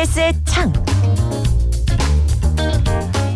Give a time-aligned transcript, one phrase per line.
[0.00, 0.72] TBS의 창.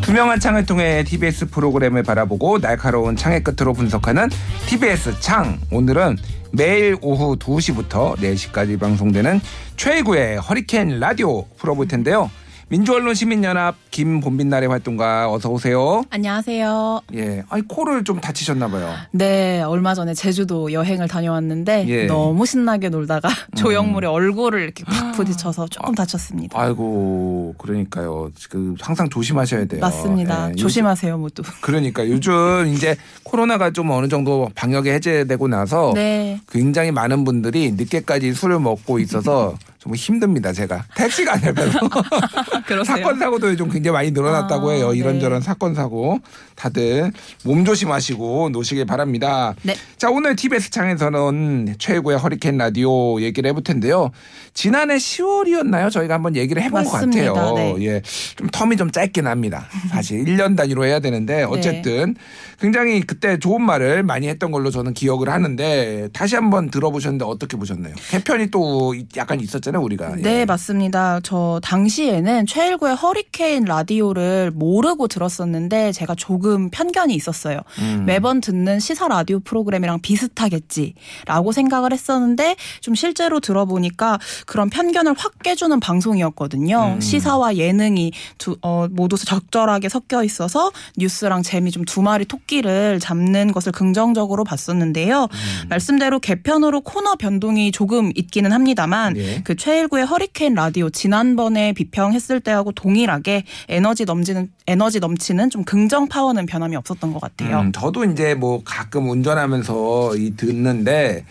[0.01, 4.31] 투명한 창을 통해 TBS 프로그램을 바라보고 날카로운 창의 끝으로 분석하는
[4.67, 5.59] TBS 창.
[5.71, 6.17] 오늘은
[6.53, 9.41] 매일 오후 2시부터 4시까지 방송되는
[9.77, 12.31] 최고의 허리케인 라디오 풀어볼 텐데요.
[12.75, 16.03] 민주언론 시민연합 김본빈날의 활동가 어서 오세요.
[16.11, 17.03] 안녕하세요.
[17.15, 18.93] 예, 아니 코를 좀 다치셨나 봐요.
[19.13, 22.07] 네, 얼마 전에 제주도 여행을 다녀왔는데 예.
[22.07, 26.61] 너무 신나게 놀다가 조형물에 얼굴을 이렇게 팍 부딪혀서 조금 다쳤습니다.
[26.61, 28.33] 아이고 그러니까요.
[28.51, 29.81] 그 항상 조심하셔야 돼요.
[29.81, 30.51] 맞습니다.
[30.51, 31.45] 예, 조심하세요, 모두.
[31.61, 36.41] 그러니까 요즘 이제 코로나가 좀 어느 정도 방역이 해제되고 나서 네.
[36.51, 39.55] 굉장히 많은 분들이 늦게까지 술을 먹고 있어서
[39.85, 40.51] 정말 힘듭니다.
[40.55, 41.41] 제가 택시가 안
[42.67, 42.85] 그러세요.
[42.97, 44.93] 사건 사고도 좀 굉장히 많이 늘어났다고 아, 해요.
[44.93, 44.99] 네.
[44.99, 46.21] 이런저런 사건 사고
[46.55, 47.13] 다들
[47.45, 49.55] 몸 조심하시고 노시길 바랍니다.
[49.63, 49.75] 네.
[49.99, 54.11] 자 오늘 TBS 창에서는 최고의 허리케인 라디오 얘기를 해볼 텐데요.
[54.55, 55.91] 지난해 10월이었나요?
[55.91, 57.33] 저희가 한번 얘기를 해본 맞습니다.
[57.33, 57.77] 것 같아요.
[57.77, 57.85] 네.
[57.87, 58.03] 예,
[58.37, 59.67] 좀 텀이 좀 짧긴 합니다.
[59.91, 62.15] 사실 1년 단위로 해야 되는데 어쨌든
[62.59, 67.95] 굉장히 그때 좋은 말을 많이 했던 걸로 저는 기억을 하는데 다시 한번 들어보셨는데 어떻게 보셨나요?
[68.11, 70.17] 개편이 또 약간 있었잖아요, 우리가.
[70.17, 70.45] 네, 예.
[70.45, 71.21] 맞습니다.
[71.23, 77.61] 저 당시에는 최일구의 허리케인 라디오를 모르고 들었었는데 제가 조금 편견이 있었어요.
[77.79, 78.05] 음.
[78.07, 85.79] 매번 듣는 시사 라디오 프로그램이랑 비슷하겠지라고 생각을 했었는데 좀 실제로 들어보니까 그런 편견을 확 깨주는
[85.81, 86.95] 방송이었거든요.
[86.97, 87.01] 음.
[87.01, 93.53] 시사와 예능이 두, 어, 모두 적절하게 섞여 있어서 뉴스랑 재미 좀 두 마리 토끼를 잡는
[93.53, 95.25] 것을 긍정적으로 봤었는데요.
[95.31, 95.69] 음.
[95.69, 99.41] 말씀대로 개편으로 코너 변동이 조금 있기는 합니다만 예.
[99.45, 106.45] 그 최일구의 허리케인 라디오 지난번에 비평했을 때하고 동일하게 에너지 넘치는 에너지 넘치는 좀 긍정 파워는
[106.45, 107.61] 변함이 없었던 것 같아요.
[107.61, 111.25] 음, 저도 이제 뭐 가끔 운전하면서 이 듣는데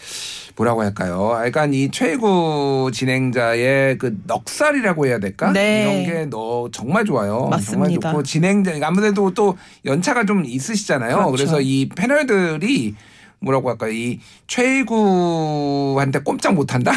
[0.56, 1.40] 뭐라고 할까요?
[1.46, 5.52] 약간 이 최고 진행자의 그 넉살이라고 해야 될까?
[5.52, 5.84] 네.
[5.84, 7.50] 이런 게 너 정말 좋아요.
[7.52, 7.72] 맞습니다.
[7.74, 11.18] 정말 좋고 진행자 아무래도 또 연차가 좀 있으시잖아요.
[11.18, 11.32] 그렇죠.
[11.32, 12.96] 그래서 이 패널들이
[13.44, 16.92] 뭐라고 할까 이 최구한테 꼼짝 못한다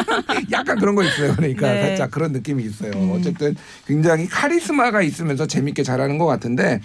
[0.50, 1.82] 약간, 그런 거 있어요 그러니까 네.
[1.82, 3.12] 살짝 그런 느낌이 있어요 음.
[3.12, 6.80] 어쨌든 굉장히 카리스마가 있으면서 재밌게 잘하는 것 같은데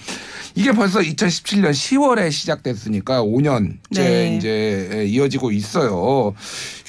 [0.56, 4.36] 이게 벌써 2017년 10월에 시작됐으니까 5년째 네.
[4.38, 6.34] 이제 이어지고 있어요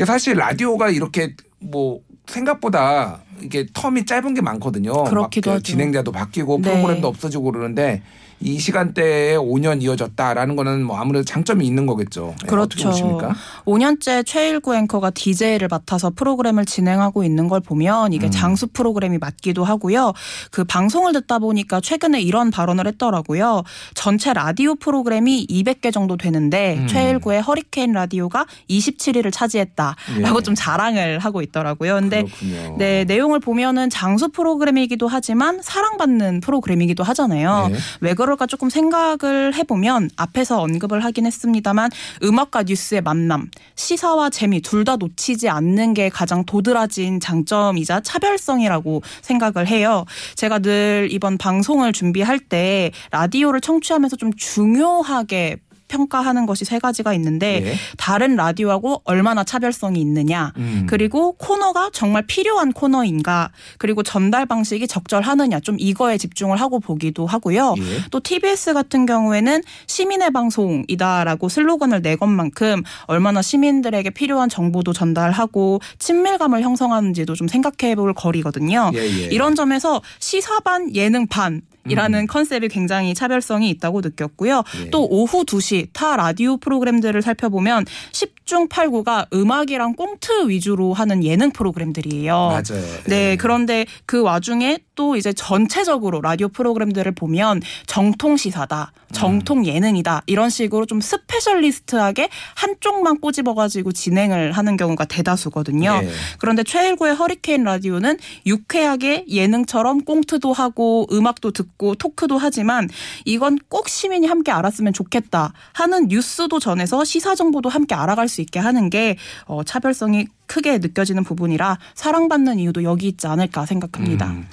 [0.04, 5.04] 사실 라디오가 이렇게 뭐 생각보다 이게 텀이 짧은 게 많거든요.
[5.04, 5.62] 그렇기도 막 하죠.
[5.62, 6.70] 진행자도 바뀌고 네.
[6.70, 8.02] 프로그램도 없어지고 그러는데
[8.40, 12.34] 이 시간대에 5년 이어졌다라는 거는 뭐 아무래도 장점이 있는 거겠죠.
[12.46, 12.90] 네, 어떻게 그렇죠.
[12.90, 13.34] 보십니까?
[13.64, 18.30] 5년째 최일구 앵커가 DJ를 맡아서 프로그램을 진행하고 있는 걸 보면 이게 음.
[18.30, 20.12] 장수 프로그램이 맞기도 하고요.
[20.52, 23.64] 그 방송을 듣다 보니까 최근에 이런 발언을 했더라고요.
[23.94, 26.86] 전체 라디오 프로그램이 200개 정도 되는데 음.
[26.86, 30.42] 최일구의 허리케인 라디오가 27위를 차지했다라고 예.
[30.44, 31.94] 좀 자랑을 하고 있더라고요.
[31.94, 32.76] 근데 그렇군요.
[32.78, 37.68] 네, 내용 을 보면은 장수 프로그램이기도 하지만 사랑받는 프로그램이기도 하잖아요.
[37.70, 37.78] 네.
[38.00, 41.90] 왜 그럴까 조금 생각을 해보면 앞에서 언급을 하긴 했습니다만
[42.22, 49.66] 음악과 뉴스의 만남, 시사와 재미 둘 다 놓치지 않는 게 가장 도드라진 장점이자 차별성이라고 생각을
[49.66, 50.06] 해요.
[50.34, 57.62] 제가 늘 이번 방송을 준비할 때 라디오를 청취하면서 좀 중요하게 평가하는 것이 세 가지가 있는데
[57.64, 57.74] 예.
[57.96, 60.86] 다른 라디오하고 얼마나 차별성이 있느냐 음.
[60.88, 67.74] 그리고 코너가 정말 필요한 코너인가 그리고 전달 방식이 적절하느냐 좀 이거에 집중을 하고 보기도 하고요.
[67.78, 67.82] 예.
[68.10, 76.62] 또 TBS 같은 경우에는 시민의 방송이다라고 슬로건을 내건 만큼 얼마나 시민들에게 필요한 정보도 전달하고 친밀감을
[76.62, 78.90] 형성하는지도 좀 생각해 볼 거리거든요.
[78.94, 79.24] 예, 예.
[79.30, 82.26] 이런 점에서 시사반 예능 반 이라는 음.
[82.26, 84.62] 컨셉이 굉장히 차별성이 있다고 느꼈고요.
[84.84, 84.90] 예.
[84.90, 91.50] 또 오후 2시 타 라디오 프로그램들을 살펴보면 10 중 8구가 음악이랑 꽁트 위주로 하는 예능
[91.50, 92.34] 프로그램들이에요.
[92.34, 92.82] 맞아요.
[93.06, 93.36] 네, 예.
[93.36, 100.86] 그런데 그 와중에 또 이제 전체적으로 라디오 프로그램들을 보면 정통 시사다, 정통 예능이다 이런 식으로
[100.86, 106.00] 좀 specialist하게 한쪽만 꼬집어가지고 진행을 하는 경우가 대다수거든요.
[106.02, 106.08] 예.
[106.38, 112.88] 그런데 최일구의 허리케인 라디오는 유쾌하게 예능처럼 꽁트도 하고 음악도 듣고 토크도 하지만
[113.24, 118.58] 이건 꼭 시민이 함께 알았으면 좋겠다 하는 뉴스도 전해서 시사 정보도 함께 알아갈 수 있게
[118.58, 124.26] 하는 게 어, 차별성이 크게 느껴지는 부분이라 사랑받는 이유도 여기 있지 않을까 생각합니다.
[124.28, 124.46] 음.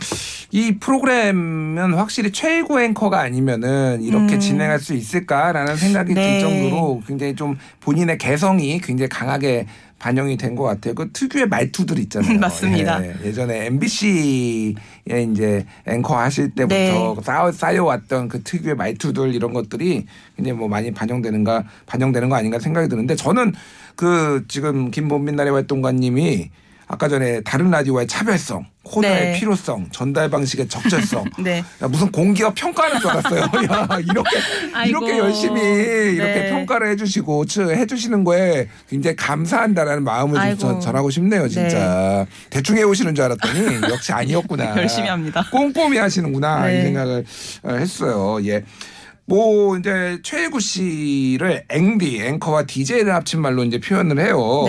[0.51, 4.39] 이 프로그램은 확실히 최고 앵커가 아니면은 이렇게 음.
[4.39, 6.39] 진행할 수 있을까라는 생각이 네.
[6.39, 9.65] 들 정도로 굉장히 좀 본인의 개성이 굉장히 강하게
[9.99, 10.93] 반영이 된 것 같아요.
[10.93, 12.37] 그 특유의 말투들 있잖아요.
[12.39, 13.03] 맞습니다.
[13.03, 14.73] 예, 예전에 MBC에
[15.31, 17.15] 이제 앵커 하실 때부터 네.
[17.23, 20.05] 쌓여, 쌓여왔던 그 특유의 말투들 이런 것들이
[20.35, 23.53] 굉장히 뭐 많이 반영되는가 반영되는 거 아닌가 생각이 드는데 저는
[23.95, 26.49] 그 지금 김본민 나래 활동가님이
[26.87, 29.39] 아까 전에 다른 라디오와의 차별성, 코너의 네.
[29.39, 31.25] 필요성, 전달 방식의 적절성.
[31.43, 31.63] 네.
[31.81, 33.41] 야, 무슨 공기업 평가하는 줄 알았어요.
[33.71, 34.29] 야, 이렇게
[34.73, 34.89] 아이고.
[34.89, 36.49] 이렇게 열심히 이렇게 네.
[36.51, 40.79] 평가를 해주시고 저 해주시는 거에 굉장히 감사한다라는 마음을 좀 아이고.
[40.79, 42.25] 전하고 싶네요, 진짜.
[42.51, 44.75] 대충 해오시는 줄 알았더니 역시 아니었구나.
[44.77, 45.43] 열심히 합니다.
[45.51, 46.83] 꼼꼼히 하시는구나 이 네.
[46.83, 47.25] 생각을
[47.63, 48.37] 어, 했어요.
[48.45, 48.63] 예.
[49.27, 54.65] 뭐 이제 최일구 씨를 앵디 앵커와 DJ를 합친 말로 이제 표현을 해요.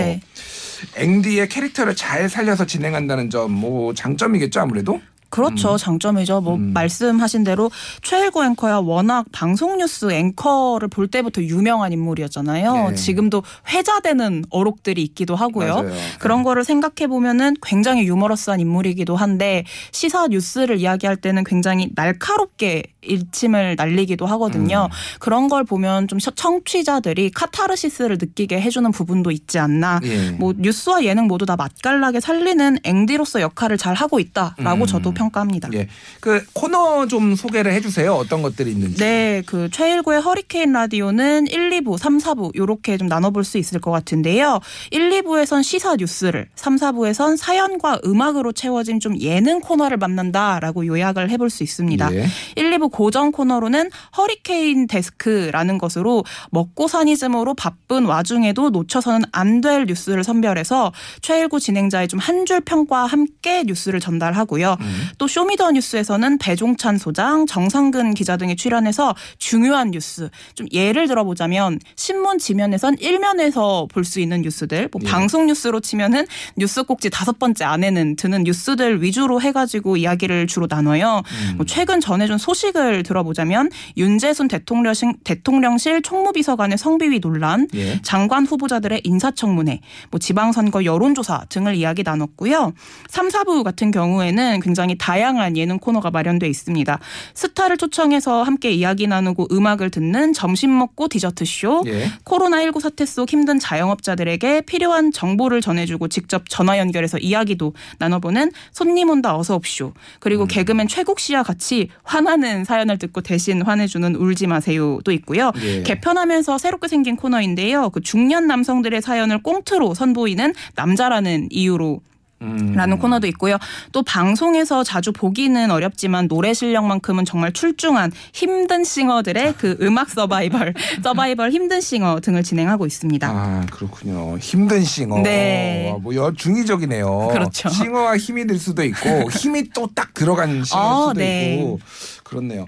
[0.96, 1.02] 네.
[1.04, 5.00] 앵디의 캐릭터를 잘 살려서 진행한다는 점 뭐 장점이겠죠 아무래도.
[5.36, 5.76] 그렇죠.
[5.76, 6.40] 장점이죠.
[6.40, 6.72] 뭐 음.
[6.72, 12.88] 말씀하신 대로 최일구 앵커야 워낙 방송 뉴스 앵커를 볼 때부터 유명한 인물이었잖아요.
[12.90, 12.94] 네.
[12.94, 15.74] 지금도 회자되는 어록들이 있기도 하고요.
[15.74, 15.92] 맞아요.
[16.20, 23.76] 그런 거를 생각해 보면은 굉장히 유머러스한 인물이기도 한데 시사 뉴스를 이야기할 때는 굉장히 날카롭게 일침을
[23.76, 24.88] 날리기도 하거든요.
[24.90, 25.18] 음.
[25.20, 30.00] 그런 걸 보면 좀 청취자들이 카타르시스를 느끼게 해주는 부분도 있지 않나.
[30.02, 30.30] 예.
[30.30, 34.86] 뭐 뉴스와 예능 모두 다 맛깔나게 살리는 앵디로서 역할을 잘 하고 있다라고 음.
[34.86, 35.68] 저도 평 가합니다.
[35.74, 35.88] 예.
[36.20, 38.12] 그 코너 좀 소개를 해주세요.
[38.14, 38.96] 어떤 것들이 있는지.
[38.96, 43.90] 네, 그 최일구의 허리케인 라디오는 1, 2부, 3, 4부 요렇게 좀 나눠볼 수 있을 것
[43.90, 44.60] 같은데요.
[44.90, 51.50] 1, 2부에선 시사 뉴스를, 3, 4부에선 사연과 음악으로 채워진 좀 예능 코너를 만난다라고 요약을 해볼
[51.50, 52.14] 수 있습니다.
[52.14, 52.26] 예.
[52.56, 60.22] 1, 2부 고정 코너로는 허리케인 데스크라는 것으로 먹고 사니즘으로 바쁜 와중에도 놓쳐서는 안 될 뉴스를
[60.22, 64.76] 선별해서 최일구 진행자의 좀 한 줄 평과 함께 뉴스를 전달하고요.
[64.80, 65.05] 음.
[65.18, 72.96] 또 쇼미더뉴스에서는 배종찬 소장, 정상근 기자 등이 출연해서 중요한 뉴스, 좀 예를 들어보자면 신문 지면에선
[72.98, 75.10] 일면에서 볼 수 있는 뉴스들, 뭐 예.
[75.10, 76.26] 방송 뉴스로 치면은
[76.56, 81.22] 뉴스 꼭지 다섯 번째 안에는 드는 뉴스들 위주로 해가지고 이야기를 주로 나눠요.
[81.26, 81.56] 음.
[81.56, 88.00] 뭐 최근 전해준 소식을 들어보자면 윤재순 대통령실, 대통령실 총무비서관의 성비위 논란, 예.
[88.02, 89.80] 장관 후보자들의 인사청문회,
[90.10, 92.72] 뭐 지방선거 여론조사 등을 이야기 나눴고요.
[93.08, 96.98] 3, 4부 같은 경우에는 굉장히 다양한 예능 코너가 마련돼 있습니다.
[97.34, 102.10] 스타를 초청해서 함께 이야기 나누고 음악을 듣는 점심 먹고 디저트 쇼, 예.
[102.24, 109.36] 코로나19 사태 속 힘든 자영업자들에게 필요한 정보를 전해주고 직접 전화 연결해서 이야기도 나눠보는 손님 온다
[109.36, 109.92] 어서옵쇼.
[110.20, 110.48] 그리고 음.
[110.48, 115.52] 개그맨 최국 씨와 같이 화나는 사연을 듣고 대신 화내주는 울지 마세요도 있고요.
[115.62, 115.82] 예.
[115.82, 117.90] 개편하면서 새롭게 생긴 코너인데요.
[117.90, 122.15] 그 중년 남성들의 사연을 꽁트로 선보이는 남자라는 이유로 음.
[122.38, 123.56] 라는 코너도 있고요.
[123.92, 131.50] 또 방송에서 자주 보기는 어렵지만 노래 실력만큼은 정말 출중한 힘든 싱어들의 그 음악 서바이벌, 서바이벌
[131.50, 133.28] 힘든 싱어 등을 진행하고 있습니다.
[133.28, 134.36] 아 그렇군요.
[134.38, 135.22] 힘든 싱어.
[135.22, 135.90] 네.
[135.92, 137.28] 와, 뭐 여, 중의적이네요.
[137.32, 137.68] 그렇죠.
[137.70, 141.54] 싱어와 힘이 들 수도 있고 힘이 또 딱 들어간 싱어일 어, 수도 네.
[141.54, 141.80] 있고
[142.22, 142.66] 그렇네요.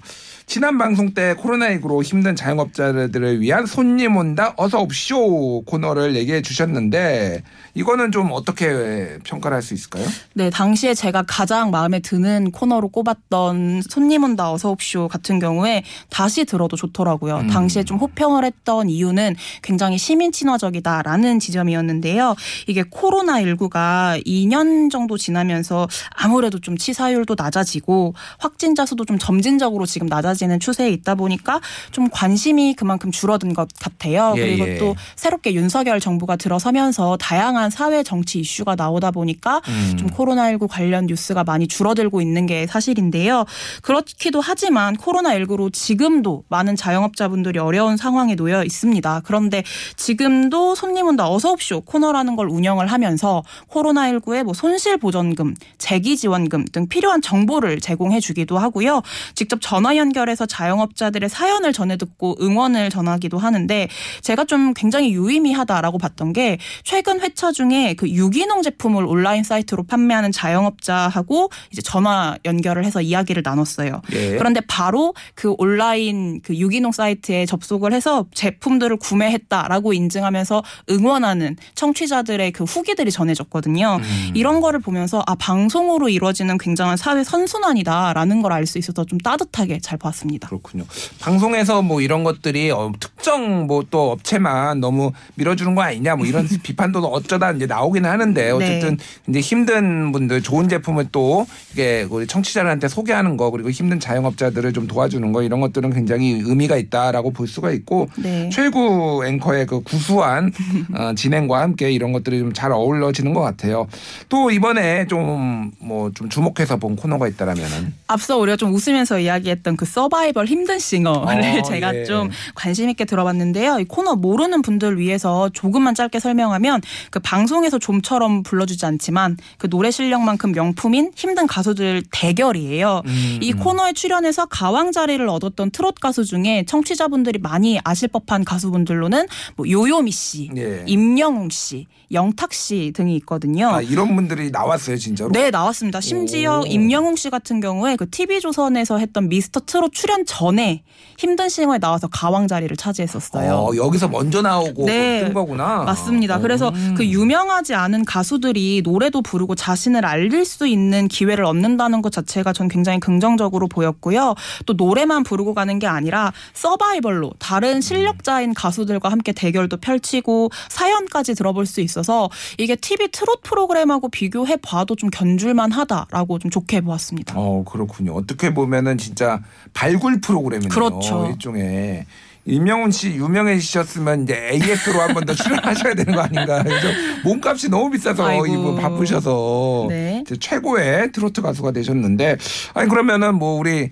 [0.48, 7.42] 지난 방송 때 코로나19로 힘든 자영업자들을 위한 손님 온다 어서 옵쇼 코너를 얘기해 주셨는데
[7.74, 10.06] 이거는 좀 어떻게 평가를 할 수 있을까요?
[10.32, 16.46] 네, 당시에 제가 가장 마음에 드는 코너로 꼽았던 손님 온다 어서 옵쇼 같은 경우에 다시
[16.46, 17.40] 들어도 좋더라고요.
[17.40, 17.48] 음.
[17.48, 22.34] 당시에 좀 호평을 했던 이유는 굉장히 시민 친화적이다라는 지점이었는데요.
[22.66, 30.37] 이게 코로나19가 2년 정도 지나면서 아무래도 좀 치사율도 낮아지고 확진자 수도 좀 점진적으로 지금 낮아
[30.38, 34.32] 지는 추세에 있다 보니까 좀 관심이 그만큼 줄어든 것 같아요.
[34.36, 34.78] 예, 그리고 예.
[34.78, 39.96] 또 새롭게 윤석열 정부가 들어서면서 다양한 사회 정치 이슈가 나오다 보니까 음.
[39.98, 43.44] 좀 코로나19 관련 뉴스가 많이 줄어들고 있는 게 사실인데요.
[43.82, 49.22] 그렇기도 하지만 코로나19로 지금도 많은 자영업자분들이 어려운 상황에 놓여 있습니다.
[49.24, 49.64] 그런데
[49.96, 56.88] 지금도 손님 온다 어서옵쇼 코너라는 걸 운영을 하면서 코로나19에 뭐 손실 보전금, 재기 지원금 등
[56.88, 59.02] 필요한 정보를 제공해 주기도 하고요.
[59.34, 63.88] 직접 전화 연결 해서 자영업자들의 사연을 전해 듣고 응원을 전하기도 하는데
[64.22, 70.32] 제가 좀 굉장히 유의미하다라고 봤던 게 최근 회차 중에 그 유기농 제품을 온라인 사이트로 판매하는
[70.32, 74.02] 자영업자하고 이제 전화 연결을 해서 이야기를 나눴어요.
[74.12, 74.36] 예.
[74.36, 82.64] 그런데 바로 그 온라인 그 유기농 사이트에 접속을 해서 제품들을 구매했다라고 인증하면서 응원하는 청취자들의 그
[82.64, 83.98] 후기들이 전해졌거든요.
[84.02, 84.30] 음.
[84.34, 89.78] 이런 거를 보면서 아 방송으로 이루어지는 굉장한 사회 선순환이다라는 걸 알 수 있어서 좀 따뜻하게
[89.80, 90.48] 잘 봤 습니다.
[90.48, 90.84] 그렇군요.
[91.20, 96.46] 방송에서 뭐 이런 것들이 어, 특정 뭐 또 업체만 너무 밀어주는 거 아니냐 뭐 이런
[96.62, 98.98] 비판도 어쩌다 이제 나오기는 하는데 어쨌든
[99.28, 104.86] 이제 힘든 분들 좋은 제품을 또 이게 우리 청취자들한테 소개하는 거 그리고 힘든 자영업자들을 좀
[104.86, 108.48] 도와주는 거 이런 것들은 굉장히 의미가 있다라고 볼 수가 있고 네.
[108.50, 110.52] 최고 앵커의 그 구수한
[110.94, 113.86] 어, 진행과 함께 이런 것들이 좀 잘 어우러지는 것 같아요.
[114.28, 120.46] 또 이번에 좀뭐 좀 주목해서 본 코너가 있다라면은 앞서 우리가 좀 웃으면서 이야기했던 그 서바이벌
[120.46, 122.04] 힘든 싱어를 어, 제가 예.
[122.04, 123.80] 좀 관심 있게 들어봤는데요.
[123.80, 129.90] 이 코너 모르는 분들 위해서 조금만 짧게 설명하면 그 방송에서 좀처럼 불러주지 않지만 그 노래
[129.90, 133.02] 실력만큼 명품인 힘든 가수들 대결이에요.
[133.06, 139.26] 음, 이 코너에 출연해서 가왕 자리를 얻었던 트롯 가수 중에 청취자분들이 많이 아실 법한 가수분들로는
[139.56, 140.84] 뭐 요요미 씨, 예.
[140.86, 143.68] 임영웅 씨, 영탁 씨 등이 있거든요.
[143.68, 145.32] 아, 이런 분들이 나왔어요, 진짜로?
[145.32, 146.00] 네, 나왔습니다.
[146.00, 146.66] 심지어 오.
[146.66, 150.82] 임영웅 씨 같은 경우에 그 TV조선에서 했던 미스터 트롯 출연 전에
[151.18, 153.52] 힘든 싱어에 나와서 가왕 자리를 차지했었어요.
[153.52, 155.24] 어, 여기서 먼저 나오고 네.
[155.24, 155.82] 뜬 거구나.
[155.82, 156.36] 맞습니다.
[156.36, 156.40] 어.
[156.40, 162.52] 그래서 그 유명하지 않은 가수들이 노래도 부르고 자신을 알릴 수 있는 기회를 얻는다는 것 자체가
[162.52, 164.34] 전 굉장히 긍정적으로 보였고요.
[164.66, 171.66] 또 노래만 부르고 가는 게 아니라 서바이벌로 다른 실력자인 가수들과 함께 대결도 펼치고 사연까지 들어볼
[171.66, 177.34] 수 있어서 이게 TV 트롯 프로그램하고 비교해 봐도 좀 견줄만 하다라고 좀 좋게 보았습니다.
[177.36, 178.14] 어 그렇군요.
[178.14, 179.40] 어떻게 보면은 진짜
[179.78, 180.70] 발굴 프로그램이네요.
[180.74, 181.28] 그렇죠.
[181.30, 182.04] 일종의
[182.46, 186.62] 임영훈 씨 유명해지셨으면 이제 AS로 한 번 더 출연하셔야 되는 거 아닌가.
[186.64, 186.88] 그래서
[187.22, 188.46] 몸값이 너무 비싸서 아이고.
[188.46, 190.24] 이분 바쁘셔서 네.
[190.40, 192.38] 최고의 트로트 가수가 되셨는데
[192.74, 193.90] 아니 그러면은 뭐 우리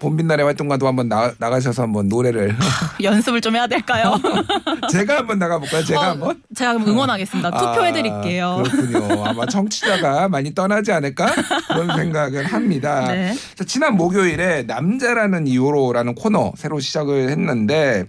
[0.00, 2.54] 봄빛날의 활동가도 한번 나, 나가셔서 한번 노래를
[3.02, 4.14] 연습을 좀 해야 될까요?
[4.90, 5.84] 제가 한번 나가볼까요?
[5.84, 7.50] 제가 어, 한번 제가 응원하겠습니다.
[7.50, 8.62] 투표해 드릴게요.
[8.66, 9.24] 아, 그렇군요.
[9.24, 11.32] 아마 청취자가 많이 떠나지 않을까
[11.68, 13.06] 그런 생각을 합니다.
[13.12, 13.34] 네.
[13.54, 18.04] 자, 지난 목요일에 남자라는 이유로라는 코너 새로 시작을 했는데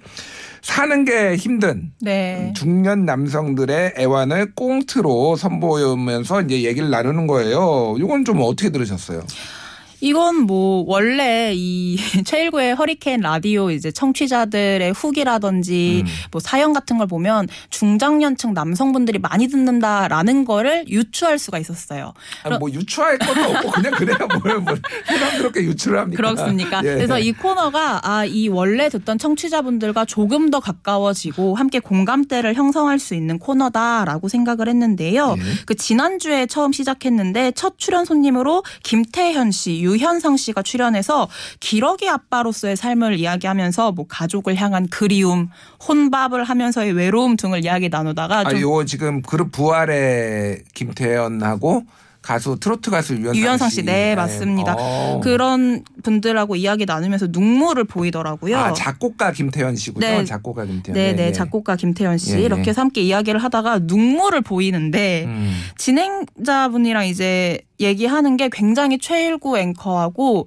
[0.62, 2.54] 사는 게 힘든 네.
[2.56, 7.96] 중년 남성들의 애환을 꽁트로 선보이면서 이제 얘기를 나누는 거예요.
[7.98, 9.24] 이건 좀 어떻게 들으셨어요?
[10.02, 16.12] 이건 뭐 원래 이 최일구의 허리케인 라디오 이제 청취자들의 후기라든지 음.
[16.32, 22.14] 뭐 사연 같은 걸 보면 중장년층 남성분들이 많이 듣는다라는 거를 유추할 수가 있었어요.
[22.44, 26.22] 아니, 뭐 유추할 것도 없고 그냥 그래야 뭘, 뭘 부담스럽게 유추를 합니까?
[26.22, 26.80] 그렇습니까?
[26.84, 26.96] 예.
[26.96, 33.16] 그래서 이 코너가 아, 이 원래 듣던 청취자분들과 조금 더 가까워지고 함께 공감대를 형성할 수
[33.16, 35.36] 있는 코너다라고 생각을 했는데요.
[35.38, 35.44] 예.
[35.66, 41.28] 그 지난주에 처음 시작했는데 첫 출연 손님으로 김태현 씨, 유현상 씨가 출연해서
[41.60, 45.50] 기러기 아빠로서의 삶을 이야기하면서 뭐 가족을 향한 그리움,
[45.88, 51.86] 혼밥을 하면서의 외로움 등을 이야기 나누다가 아, 좀요 지금 그룹 부활의 김태현하고
[52.22, 54.76] 가수 트로트 가수 유현상, 유현상 씨, 네, 맞습니다.
[54.78, 55.22] 어.
[55.24, 58.58] 그런 분들하고 이야기 나누면서 눈물을 보이더라고요.
[58.58, 60.06] 아 작곡가 김태현 씨군요.
[60.06, 60.26] 네.
[60.26, 60.94] 작곡가 김태현.
[60.94, 61.32] 네, 예, 네, 예.
[61.32, 62.44] 작곡가 김태현 씨 예, 예.
[62.44, 65.54] 이렇게 함께 이야기를 하다가 눈물을 보이는데 음.
[65.78, 70.46] 진행자분이랑 이제 얘기하는 게 굉장히 최일구 앵커하고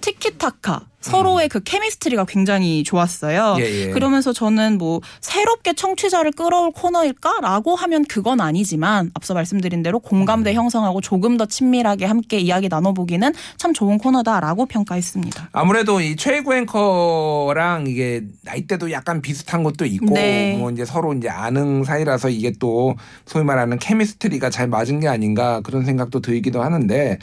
[0.00, 3.54] 티키타카 서로의 그 케미스트리가 굉장히 좋았어요.
[3.54, 3.60] 음.
[3.60, 3.90] 예, 예.
[3.90, 10.08] 그러면서 저는 뭐 새롭게 청취자를 끌어올 코너일까라고 하면 그건 아니지만 앞서 말씀드린 대로 음.
[10.08, 15.50] 공감대 형성하고 조금 더 친밀하게 함께 이야기 나눠보기는 참 좋은 코너다라고 평가했습니다.
[15.52, 20.56] 아무래도 이 최고 앵커랑 이게 나이대도 약간 비슷한 것도 있고 네.
[20.58, 25.60] 뭐 이제 서로 이제 아는 사이라서 이게 또 소위 말하는 케미스트리가 잘 맞은 게 아닌가
[25.60, 27.18] 그런 생각도 들기도 하는데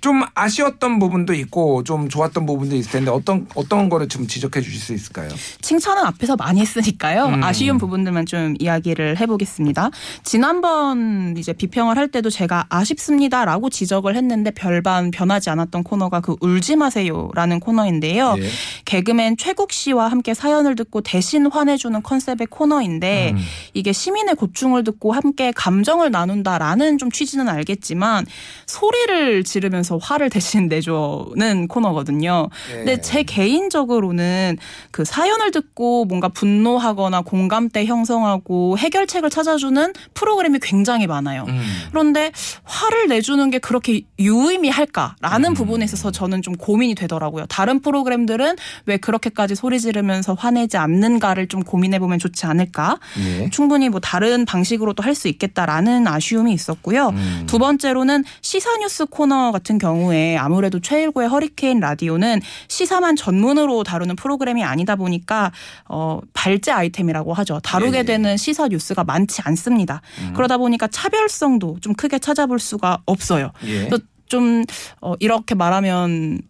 [0.00, 4.80] 좀 아쉬웠던 부분도 있고 좀 좋았던 부분도 있을 텐데 어떤 어떤 거를 좀 지적해 주실
[4.80, 5.28] 수 있을까요?
[5.60, 7.26] 칭찬은 앞에서 많이 했으니까요.
[7.26, 7.44] 음.
[7.44, 9.90] 아쉬운 부분들만 좀 이야기를 해보겠습니다.
[10.24, 16.76] 지난번 이제 비평을 할 때도 제가 아쉽습니다라고 지적을 했는데 별반 변하지 않았던 코너가 그 울지
[16.76, 18.36] 마세요라는 코너인데요.
[18.38, 18.48] 예.
[18.84, 23.38] 개그맨 최국 씨와 함께 사연을 듣고 대신 화내주는 컨셉의 코너인데 음.
[23.74, 28.26] 이게 시민의 고충을 듣고 함께 감정을 나눈다라는 좀 취지는 알겠지만
[28.66, 32.48] 소리를 지르면서 화를 대신 내주는 코너거든요.
[32.70, 32.76] 예.
[32.76, 34.58] 근데 제 개인적으로는
[34.90, 41.44] 그 사연을 듣고 뭔가 분노하거나 공감대 형성하고 해결책을 찾아주는 프로그램이 굉장히 많아요.
[41.48, 41.62] 음.
[41.90, 42.32] 그런데
[42.64, 45.54] 화를 내주는 게 그렇게 유의미할까라는 음.
[45.54, 47.46] 부분에 있어서 저는 좀 고민이 되더라고요.
[47.46, 48.56] 다른 프로그램들은
[48.86, 52.98] 왜 그렇게까지 소리 지르면서 화내지 않는가를 좀 고민해 보면 좋지 않을까.
[53.18, 53.50] 예.
[53.50, 57.08] 충분히 뭐 다른 방식으로도 할 수 있겠다라는 아쉬움이 있었고요.
[57.08, 57.44] 음.
[57.46, 64.62] 두 번째로는 시사뉴스 코너 같은 경우에 아무래도 최일구의 허리케인 라디오는 시사 만 전문으로 다루는 프로그램이
[64.64, 65.52] 아니다 보니까
[65.88, 67.60] 어 발제 아이템이라고 하죠.
[67.60, 68.04] 다루게 예, 예.
[68.04, 70.02] 되는 시사 뉴스가 많지 않습니다.
[70.20, 70.32] 음.
[70.34, 73.52] 그러다 보니까 차별성도 좀 크게 찾아볼 수가 없어요.
[73.64, 73.88] 예.
[73.88, 74.64] 또좀
[75.00, 76.42] 어, 이렇게 말하면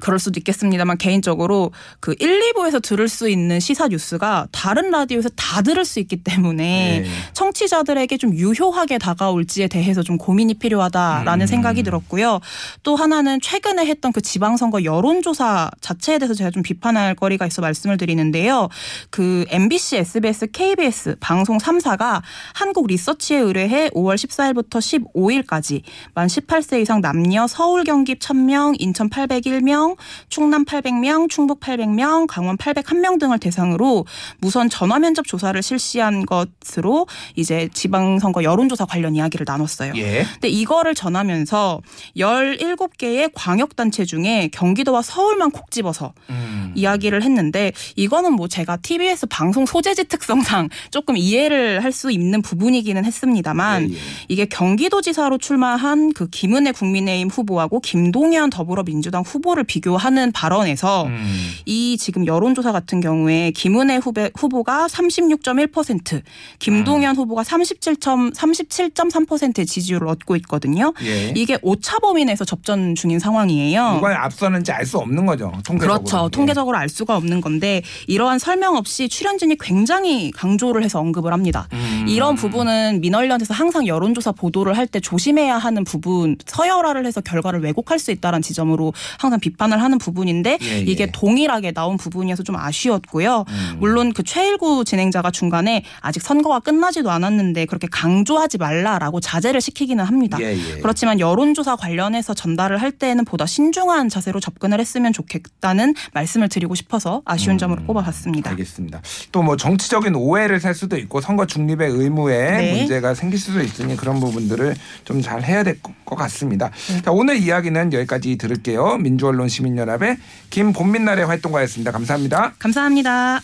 [0.00, 5.62] 그럴 수도 있겠습니다만 개인적으로 그 1, 2부에서 들을 수 있는 시사 뉴스가 다른 라디오에서 다
[5.62, 7.10] 들을 수 있기 때문에 예.
[7.34, 11.46] 청취자들에게 좀 유효하게 다가올지에 대해서 좀 고민이 필요하다라는 음.
[11.46, 12.40] 생각이 들었고요.
[12.82, 17.96] 또 하나는 최근에 했던 그 지방선거 여론조사 자체에 대해서 제가 좀 비판할 거리가 있어 말씀을
[17.96, 18.68] 드리는데요.
[19.10, 22.22] 그 MBC, SBS, KBS 방송 3사가
[22.54, 25.82] 한국 리서치에 의뢰해 5월 14일부터 15일까지
[26.14, 29.96] 만 18세 이상 남녀 서울, 경기 1000명, 인천 801명, 800명,
[30.28, 34.06] 충남 800명, 충북 800명, 강원 801명 등을 대상으로
[34.38, 37.06] 무선 전화 면접 조사를 실시한 것으로
[37.36, 39.92] 이제 지방선거 여론조사 관련 이야기를 나눴어요.
[39.96, 40.24] 예.
[40.32, 41.80] 근데 이거를 전하면서
[42.16, 46.72] 17개의 광역단체 중에 경기도와 서울만 콕 집어서 음.
[46.74, 53.04] 이야기를 했는데 이거는 뭐 제가 TBS 방송 소재지 특성상 조금 이해를 할 수 있는 부분이기는
[53.04, 53.98] 했습니다만 예, 예.
[54.28, 61.50] 이게 경기도지사로 출마한 그 김은혜 국민의힘 후보하고 김동연 더불어민주당 후보를 비교 하는 발언에서 음.
[61.66, 66.22] 이 지금 여론조사 같은 경우에 김은혜 후배, 후보가 36.1%,
[66.58, 70.92] 김동연 후보가 37점 37.3%의 지지율을 얻고 있거든요.
[71.02, 71.32] 예.
[71.36, 73.94] 이게 오차 범위 내에서 접전 중인 상황이에요.
[73.94, 75.52] 누가 앞서는지 알 수 없는 거죠.
[75.64, 75.98] 통계적으로.
[76.02, 76.24] 그렇죠.
[76.26, 76.30] 예.
[76.30, 81.68] 통계적으로 알 수가 없는 건데 이러한 설명 없이 출연진이 굉장히 강조를 해서 언급을 합니다.
[81.72, 82.06] 음.
[82.08, 88.00] 이런 부분은 민원련에서 항상 여론조사 보도를 할 때 조심해야 하는 부분 서열화를 해서 결과를 왜곡할
[88.00, 90.78] 수 있다는 지점으로 항상 비판 을 하는 부분인데 예, 예.
[90.80, 93.44] 이게 동일하게 나온 부분이어서 좀 아쉬웠고요.
[93.48, 93.76] 음.
[93.78, 100.38] 물론 그 최일구 진행자가 중간에 아직 선거가 끝나지도 않았는데 그렇게 강조하지 말라라고 자제를 시키기는 합니다.
[100.40, 100.80] 예, 예.
[100.80, 107.22] 그렇지만 여론조사 관련해서 전달을 할 때는 보다 신중한 자세로 접근을 했으면 좋겠다는 말씀을 드리고 싶어서
[107.24, 108.50] 아쉬운 점으로 꼽아봤습니다.
[108.50, 108.52] 음.
[108.52, 109.02] 알겠습니다.
[109.32, 112.74] 또 뭐 정치적인 오해를 살 수도 있고 선거 중립의 의무에 네.
[112.78, 114.74] 문제가 생길 수도 있으니 그런 부분들을
[115.04, 115.78] 좀 잘 해야 될
[116.10, 116.70] 것 같습니다.
[116.88, 117.02] 네.
[117.02, 118.98] 자, 오늘 이야기는 여기까지 들을게요.
[118.98, 120.16] 민주언론 시 민연합의
[120.50, 121.92] 김봄민날의 활동가였습니다.
[121.92, 122.54] 감사합니다.
[122.58, 123.40] 감사합니다.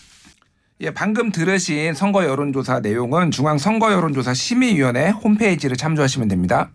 [0.82, 6.70] 예, 방금 들으신 선거 여론조사 내용은 중앙선거 여론조사 심의위원회 홈페이지를 참조하시면 됩니다.